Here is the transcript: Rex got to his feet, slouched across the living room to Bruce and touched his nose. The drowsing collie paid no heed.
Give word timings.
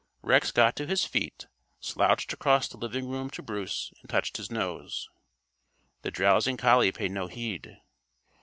Rex 0.23 0.49
got 0.49 0.75
to 0.77 0.87
his 0.87 1.05
feet, 1.05 1.45
slouched 1.79 2.33
across 2.33 2.67
the 2.67 2.77
living 2.77 3.07
room 3.07 3.29
to 3.29 3.43
Bruce 3.43 3.93
and 4.01 4.09
touched 4.09 4.37
his 4.37 4.49
nose. 4.49 5.07
The 6.01 6.09
drowsing 6.09 6.57
collie 6.57 6.91
paid 6.91 7.11
no 7.11 7.27
heed. 7.27 7.77